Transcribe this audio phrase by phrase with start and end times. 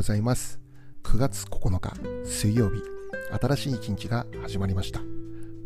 [0.00, 0.58] ございます。
[1.02, 1.92] 9月9日
[2.24, 2.82] 水曜日
[3.38, 5.00] 新しい一日が始まりました。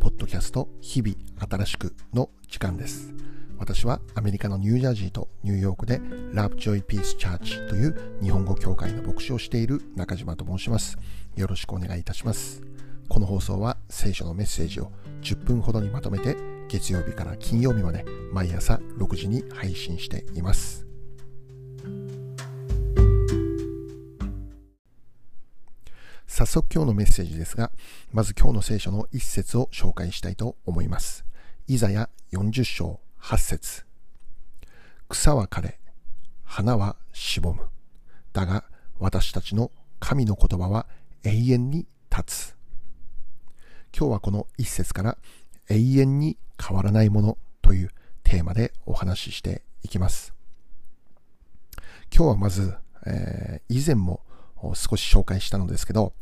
[0.00, 3.14] ポッドキャスト日々新しくの時間です。
[3.58, 6.00] 私はアメリカのニュージャージーとニューヨークで
[6.32, 10.98] ラブジョイピースチャーチという日本語協会の牧師をしている中島と申します。
[11.36, 12.60] よろしくお願いいたします。
[13.08, 14.90] この放送は聖書のメッセージを
[15.22, 16.36] 10分ほどにまとめて
[16.68, 20.84] 月曜日から金曜日まで毎朝6時に配信しています。
[26.44, 27.70] 早速今日のメッセージですが、
[28.12, 31.24] まず今日の聖書の一節を紹介したいと思います。
[31.68, 33.86] イザヤ40章8節
[35.08, 35.80] 草は枯れ、
[36.42, 37.62] 花はしぼむ。
[38.34, 38.64] だが
[38.98, 39.70] 私たちの
[40.00, 40.86] 神の言葉は
[41.22, 42.56] 永遠に立つ。
[43.98, 45.16] 今日はこの一節から
[45.70, 47.90] 永遠に変わらないものという
[48.22, 50.34] テーマでお話ししていきます。
[52.14, 52.74] 今日はまず、
[53.06, 54.20] えー、以前も
[54.74, 56.14] 少し紹介したのですけど、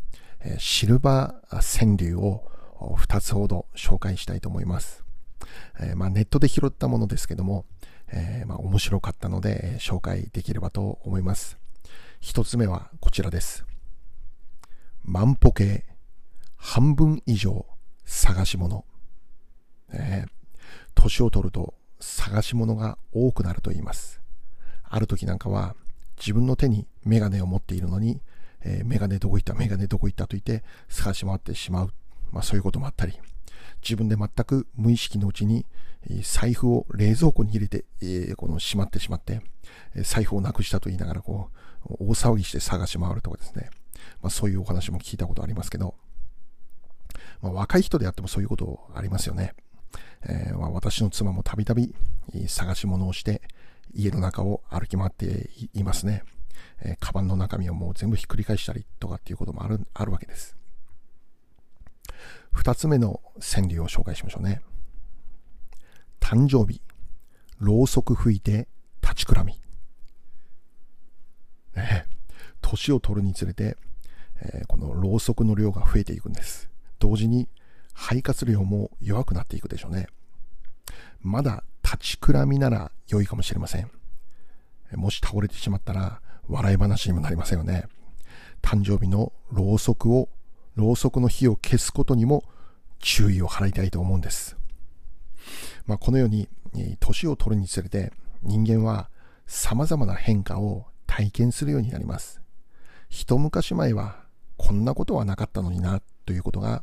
[0.59, 2.43] シルバー川柳を
[2.81, 5.05] 2つほど紹介したいと思います。
[5.95, 7.65] まあ、ネットで拾ったものですけども、
[8.13, 11.59] え、まあ、面白かったので紹介できればと思います。
[12.21, 13.65] 一つ目はこちらです。
[15.05, 15.85] 万歩計、
[16.57, 17.67] 半分以上
[18.05, 18.85] 探し物。
[19.93, 20.25] え、
[20.95, 24.21] 年を取ると探し物が多くなると言います。
[24.85, 25.75] ある時なんかは
[26.19, 28.21] 自分の手にメガネを持っているのに
[28.65, 31.93] えー、メガネどこ行ったメガネどこ行ったと言って探し回ってしまう。
[32.31, 33.19] まあそういうこともあったり、
[33.83, 35.67] 自分で全く無意識のうちに
[36.23, 39.41] 財布を冷蔵庫に入れて、えー、このしまってしまって、
[40.03, 41.51] 財布をなくしたと言いながらこ
[41.87, 43.71] う、大騒ぎして探し回るとかですね。
[44.23, 45.95] まあそういうお話も聞いたことありますけど、
[47.41, 49.55] まあ、若い人であってもそういうことありますよね。
[50.25, 51.95] えー、まあ、私の妻もたびたび
[52.47, 53.43] 探し物をして
[53.95, 56.23] 家の中を歩き回っていますね。
[56.83, 60.57] えー、カバンの中身をもう全部ひっくり返したりとかっていうこともある、あるわけです。
[62.53, 64.61] 二つ目の川柳を紹介しましょうね。
[66.21, 66.81] 誕生日、
[67.59, 68.69] ろうそく吹いて
[69.03, 69.61] 立ちくらみ。
[71.75, 72.07] ね、
[72.61, 73.77] 年を取るにつれて、
[74.41, 76.71] えー、このろうそくの量が増えていくんです。
[76.99, 77.49] 同時に
[77.95, 80.09] 肺活量も弱くなっていくでしょうね。
[81.21, 83.91] まだ立ちくらみなら良いかもしれません。
[84.95, 87.87] もし倒れてしまったら、笑い話にもなりませんよね。
[88.63, 90.29] 誕生日のろうそくを、
[90.75, 92.45] ろうそくの火を消すことにも
[93.01, 94.57] 注意を払いたいと思うんです。
[95.87, 96.49] まあ、このように、
[97.01, 99.11] 年を取るにつれて人間は
[99.47, 102.41] 様々な変化を体験するようになります。
[103.11, 104.25] 一昔前は
[104.57, 106.83] こんなことはなかったのになということが、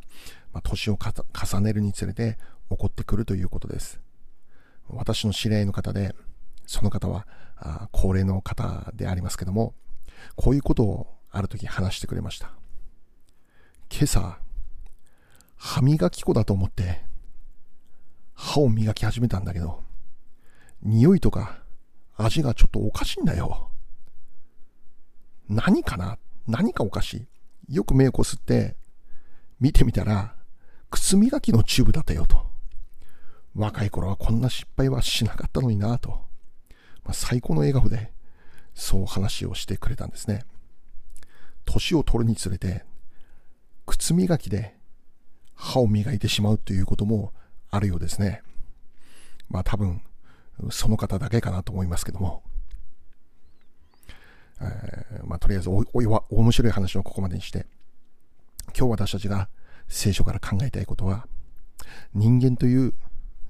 [0.54, 2.38] まあ、年を重ねるにつれて
[2.70, 4.00] 起こってくるということです。
[4.90, 6.14] 私の知り合いの方で、
[6.70, 7.26] その方は
[7.58, 9.74] あ高齢の方でありますけども、
[10.36, 12.52] こういうことをある時話してくれました。
[13.92, 14.38] 今朝、
[15.58, 17.02] 歯磨き粉だと思って
[18.36, 19.84] 歯を磨き始めたんだけど、
[20.84, 21.64] 匂いとか
[22.18, 23.72] 味がちょっとおかしいんだよ。
[25.48, 26.20] 何かな？
[26.46, 27.26] 何かおかし
[27.68, 27.76] い？
[27.78, 28.76] よく目をこすって
[29.60, 30.36] 見てみたら
[30.92, 32.46] 靴磨きのチューブだったよと。
[33.56, 36.29] 若い頃はこんな失敗はしなかったのになと。
[37.14, 38.12] 最高の笑顔で、
[38.74, 40.44] そう話をしてくれたんですね。
[41.66, 42.86] 年を取るにつれて、
[43.86, 44.76] 靴磨きで
[45.56, 47.34] 歯を磨いてしまうということも
[47.70, 48.42] あるようですね。
[49.50, 50.02] まあ多分、
[50.70, 52.44] その方だけかなと思いますけども。
[54.62, 57.66] えー、まあとりあえずおおお面白い話をここまでにして、
[58.78, 59.50] 今日私たちが
[59.88, 61.28] 聖書から考えたいことは、
[62.14, 62.94] 人間という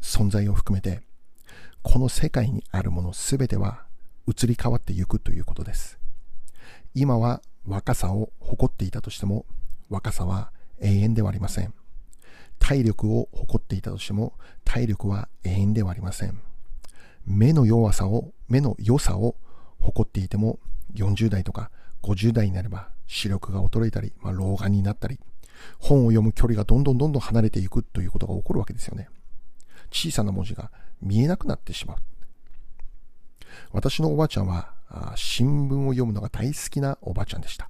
[0.01, 1.01] 存在を含めて、
[1.81, 3.83] この世界にあるものすべては
[4.27, 5.97] 移り変わっていくということです。
[6.93, 9.45] 今は若さを誇っていたとしても、
[9.89, 10.51] 若さは
[10.81, 11.73] 永遠ではありません。
[12.59, 14.33] 体力を誇っていたとしても、
[14.65, 16.41] 体力は永遠ではありません。
[17.25, 19.35] 目の弱さを、目の良さを
[19.79, 20.59] 誇っていても、
[20.95, 21.71] 40代とか
[22.03, 25.19] 50代になれば視力が衰えたり、まあ、老眼になったり、
[25.79, 29.09] 本を読む距離がどんどんどんどん離れていくということが起こるわけですよね。
[29.91, 30.71] 小さな文字が
[31.01, 31.97] 見えなくなってしまう。
[33.71, 34.73] 私のおばあちゃんは
[35.15, 37.69] 新聞を読むのが大好きなおばあちゃんでした。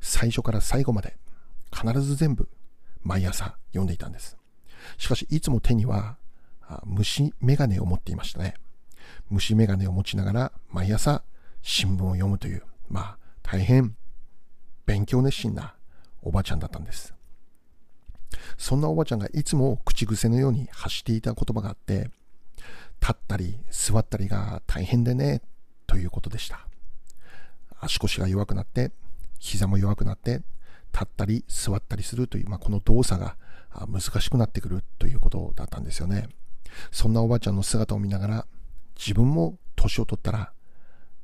[0.00, 1.16] 最初から最後まで
[1.72, 2.48] 必ず全部
[3.02, 4.36] 毎朝読んでいたんです。
[4.98, 6.18] しかしいつも手には
[6.84, 8.54] 虫眼鏡を持っていましたね。
[9.30, 11.22] 虫眼鏡を持ちながら毎朝
[11.62, 13.96] 新聞を読むという、まあ大変
[14.86, 15.74] 勉強熱心な
[16.22, 17.14] おばあちゃんだったんです。
[18.56, 22.10] そんなおばちゃんがいつも口癖のように発していた言葉があって、
[23.00, 25.42] 立ったり座ったりが大変でね、
[25.86, 26.66] ということでした。
[27.80, 28.92] 足腰が弱くなって
[29.38, 30.42] 膝も弱くなって
[30.92, 33.36] 立ったり座ったりするという、まあ、この動作が
[33.88, 36.28] 難しくなってくるということだったんですよね。
[36.90, 38.46] そんなおばあちゃんの姿を見ながら
[38.96, 40.52] 自分も年を取ったら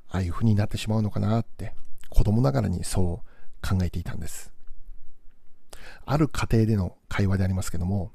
[0.08, 1.74] ああいう風になってしまうのかなって
[2.08, 4.49] 子供ながらにそう考えていたんです。
[6.06, 8.12] ある家庭での会話でありますけども、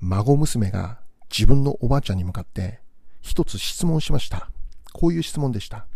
[0.00, 0.98] 孫娘が
[1.30, 2.80] 自分のおばあちゃんに向かって
[3.20, 4.50] 一つ質問しました。
[4.92, 5.86] こういう質問でした。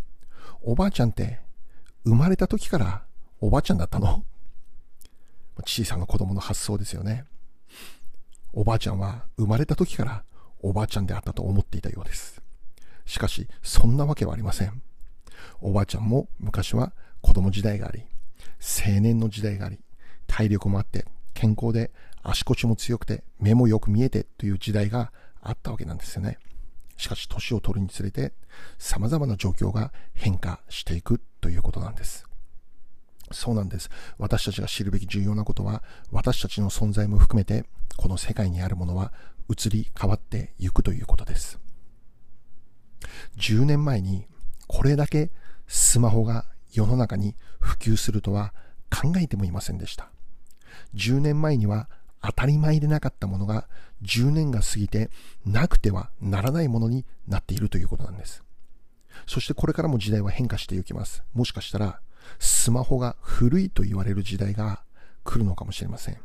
[0.62, 1.40] おばあちゃんって
[2.04, 3.02] 生まれた時から
[3.40, 4.24] おばあちゃんだったの？
[5.66, 7.24] 小さな子供の発想ですよね。
[8.52, 10.24] おばあちゃんは生まれた時から
[10.60, 12.42] おばあちゃんであったと思っていたようです。
[13.04, 14.82] しかし、そんなわけはありません。
[15.60, 18.04] おばあちゃんも昔は子供時代があり、
[18.86, 19.78] 青年の時代があり、
[20.28, 21.04] 体力もあって、
[21.34, 21.90] 健康で
[22.22, 26.38] 足腰も強くて目もよく見えてという時代があったわけなんですよね。
[26.96, 28.32] しかし年を取るにつれて
[28.76, 32.26] 様々な状況が変化していくということなんです。
[33.30, 33.88] そうなんです。
[34.18, 37.64] 私たちが知るべき重要なことは私たちの存在も含めて
[37.96, 39.12] この世界にあるものは
[39.48, 41.60] 移り変わっていくということです。
[43.36, 44.26] 10年前に
[44.66, 45.30] これだけ
[45.68, 48.52] スマホが世の中に普及するとは
[48.90, 50.10] 考えてもいませんでした。
[50.94, 51.88] 10年前には
[52.22, 53.68] 当たり前でなかったものが
[54.02, 55.10] 10年が過ぎて
[55.46, 58.42] なくてはならないものになっているということなんです。
[59.26, 61.22] そしてこれからも時代は変化していきます。
[61.34, 62.00] もしかしたら
[62.38, 64.82] スマホが古いと言われる時代が
[65.24, 66.18] 来るのかもしれません。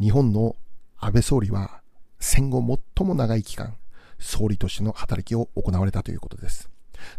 [0.00, 0.56] 日本の
[0.98, 1.80] 安倍総理は
[2.20, 2.62] 戦後
[2.96, 3.76] 最も長い期間、
[4.18, 6.70] 総理としての働きを行われたということです。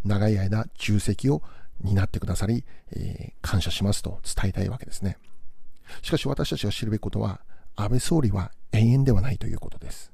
[0.04, 1.42] 長い間、重責を
[1.82, 5.18] 担ってくださり、えー、感謝しますと伝えたいわけですね。
[6.02, 7.42] しかし私たちが知るべきことは、
[7.76, 10.12] 安倍総理は永遠ではないということです。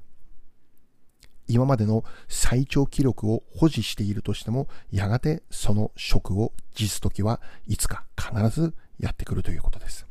[1.48, 10.06] 今までの最長記録を保持しているとしても、やがてその職を辞す時はいつか必ずやってくるということです。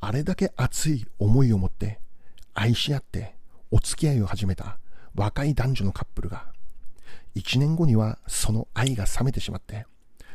[0.00, 2.00] あれだけ熱い思いを持って
[2.54, 3.34] 愛し合って
[3.70, 4.78] お付き合いを始めた
[5.14, 6.46] 若い男女のカップルが
[7.36, 9.86] 1年後にはその愛が冷めてしまって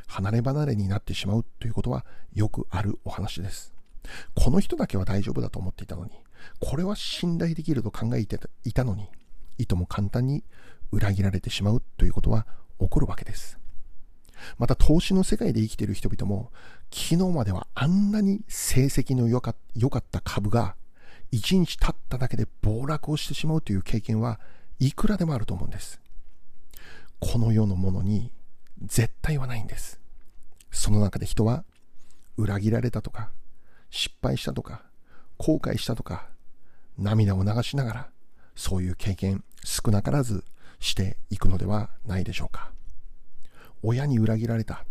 [0.07, 3.74] 離れ離れになってしまうということはよくあるお話です。
[4.33, 6.11] この人だけは大丈夫だと思っていたのに、
[6.59, 9.09] これは信頼できると考えていたのに、
[9.57, 10.43] いとも簡単に
[10.91, 12.45] 裏切られてしまうということは
[12.79, 13.57] 起こるわけです。
[14.57, 16.51] また投資の世界で生きている人々も、
[16.91, 20.75] 昨日まではあんなに成績の良かった株が、
[21.31, 24.39] 1日経っただけで暴落をしてしまうという経験は
[24.79, 25.99] いくらでもあると思うんです。
[27.19, 28.31] この世のものに
[28.83, 29.99] 絶対はないんです。
[30.71, 31.63] その中で人は
[32.37, 33.31] 裏切られたとか、
[33.95, 34.83] 失敗したとか、
[35.37, 36.27] 後悔したとか、
[36.97, 38.09] 涙を流しながら、
[38.53, 40.43] そういう経験少なからず
[40.81, 42.73] していくのではないでしょうか。
[43.83, 44.85] 親に裏切られた、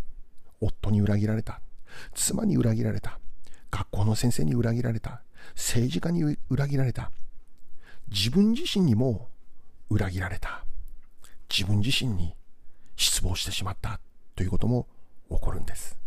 [0.58, 1.60] 夫に裏切られた、
[2.14, 3.20] 妻に裏切られた、
[3.70, 5.20] 学校の先生に裏切られた、
[5.54, 7.12] 政治家に裏切られた、
[8.08, 9.28] 自分自身にも
[9.90, 10.64] 裏切られた、
[11.50, 12.34] 自分自身に
[12.96, 14.00] 失望してしまった
[14.34, 14.88] ということも
[15.28, 15.98] 起こるんです。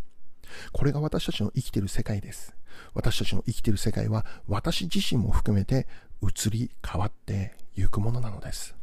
[0.71, 2.56] これが私たちの生きている世界です。
[2.93, 5.87] 私たちの生きている世界は私自身も含めて
[6.21, 8.75] 移り変わっていくものなのです。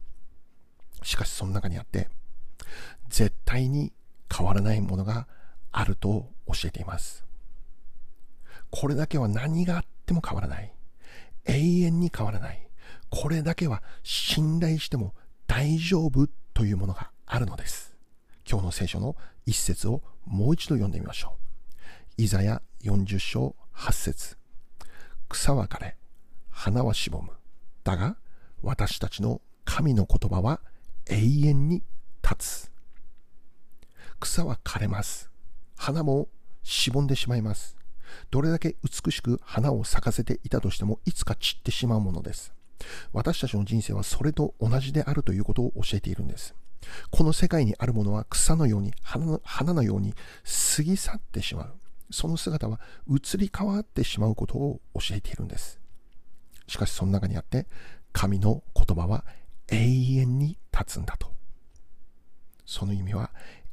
[1.02, 2.08] しかしその中にあって
[3.08, 3.92] 絶対に
[4.34, 5.26] 変わらないものが
[5.72, 7.24] あると教えています。
[8.70, 10.72] これだけは何があっても変わらない。
[11.46, 12.68] 永遠に変わらない。
[13.10, 15.14] これだけは信頼しても
[15.46, 17.96] 大丈夫というものがあるのです。
[18.48, 21.36] 今日の聖書の一節をもう一度読んでみましょ
[22.18, 22.22] う。
[22.22, 24.36] イザヤ40章8節
[25.28, 25.96] 草は枯れ、
[26.48, 27.32] 花はしぼむ。
[27.82, 28.16] だが、
[28.62, 30.60] 私たちの神の言葉は
[31.06, 31.16] 永
[31.48, 31.82] 遠に
[32.22, 32.72] 立つ。
[34.20, 35.30] 草は枯れます。
[35.76, 36.28] 花も
[36.62, 37.76] しぼんでしまいます。
[38.30, 42.54] どれだけ美しく花を咲かせていたとしても、いつか散ってしまうものです。
[43.12, 46.54] 私たちの人生はそれと同じであるということを教えているんです。
[47.10, 50.14] この世界にあるものは草のように花の花のように
[50.76, 51.74] 過ぎ去ってしまう。
[52.10, 55.80] その姿は移り変わってしまうことを教えているんです。
[56.66, 57.66] しかしその中にあって、
[58.12, 59.24] 神の言葉は
[59.68, 61.32] 永遠に立つんだと。
[62.66, 63.30] その意味は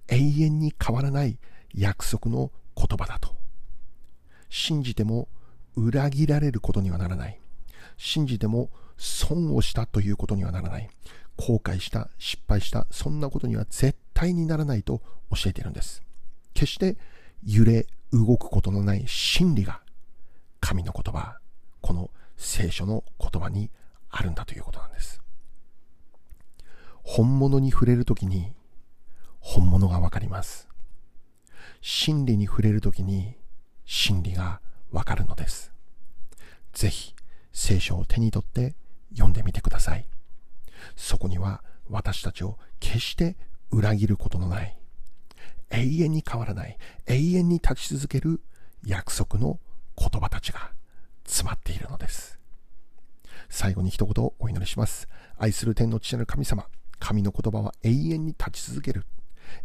[0.08, 1.38] 永遠に変わらない
[1.74, 3.36] 約束の言葉だと。
[4.50, 5.30] 信じても
[5.76, 7.40] 裏切られることにはならない。
[7.98, 10.90] 信じても損をしたということにはならない。
[11.38, 16.04] 後悔した、失敗した、そんなことには絶対にならないと教えているんです。
[16.54, 16.98] 決して
[17.46, 19.82] 揺れ動くことのない真理が
[20.60, 21.38] 神の言葉、
[21.82, 23.70] この聖書の言葉に
[24.10, 25.22] あるんだということなんです。
[27.04, 28.54] 本物に触れるときに
[29.40, 30.68] 本物がわかります。
[31.82, 33.36] 真理に触れるときに
[33.86, 35.72] 真理がわかるのです。
[36.74, 37.16] ぜひ
[37.54, 38.76] 聖書を手に取って
[39.14, 40.06] 読んでみてください。
[40.96, 43.36] そこには私たちを決して
[43.72, 44.78] 裏切ることのない、
[45.72, 48.42] 永遠に変わらない、永遠に立ち続ける
[48.86, 49.60] 約束の
[49.98, 50.72] 言葉たちが
[51.26, 52.40] 詰まっているのです。
[53.50, 55.08] 最後に一言お祈りします。
[55.38, 56.66] 愛する天の父なる神様、
[57.00, 59.06] 神の言葉は永遠に立ち続ける。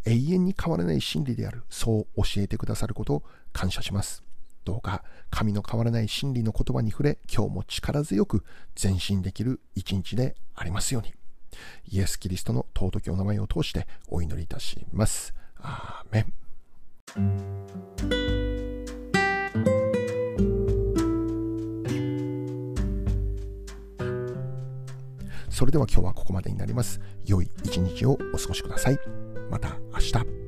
[0.05, 1.63] 永遠に変わらない真理である。
[1.71, 3.23] そう教えてくださることを
[3.53, 4.25] 感謝します。
[4.65, 8.45] どうか神の変わらない真理の言葉に触れ、今日も力強く
[8.81, 11.15] 前進できる一日でありますように。
[11.89, 15.36] イエス・キリストの尊きお名前を通してお祈りいたします。
[25.67, 27.01] それでは今日はここまでになります。
[27.25, 29.01] 良い一日をお過ごしください。
[29.51, 30.46] また明日。